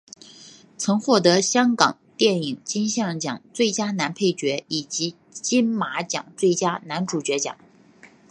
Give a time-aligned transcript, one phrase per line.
[0.79, 7.55] 曾获得香港电影金像奖最佳男配角以及金马奖最佳男主角奖。